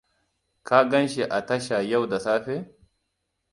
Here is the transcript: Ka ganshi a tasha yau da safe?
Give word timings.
Ka 0.67 0.79
ganshi 0.91 1.21
a 1.37 1.39
tasha 1.45 1.77
yau 1.89 2.07
da 2.09 2.19
safe? 2.25 2.57